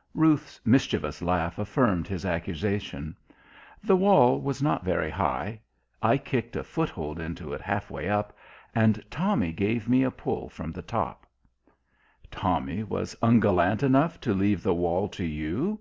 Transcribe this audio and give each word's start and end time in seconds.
'"Ruth's 0.14 0.60
mischievous 0.66 1.22
laugh 1.22 1.58
affirmed 1.58 2.06
his 2.06 2.26
accusation. 2.26 3.16
"The 3.82 3.96
wall 3.96 4.38
was 4.38 4.60
not 4.60 4.84
very 4.84 5.08
high 5.08 5.62
I 6.02 6.18
kicked 6.18 6.56
a 6.56 6.62
foothold 6.62 7.18
into 7.18 7.54
it 7.54 7.62
half 7.62 7.90
way 7.90 8.06
up, 8.06 8.36
and 8.74 9.02
Tommy 9.10 9.50
gave 9.50 9.88
me 9.88 10.02
a 10.02 10.10
pull 10.10 10.50
from 10.50 10.72
the 10.72 10.82
top." 10.82 11.24
"Tommy 12.30 12.82
was 12.82 13.16
ungallant 13.22 13.82
enough 13.82 14.20
to 14.20 14.34
leave 14.34 14.62
the 14.62 14.74
wall 14.74 15.08
to 15.08 15.24
you?" 15.24 15.80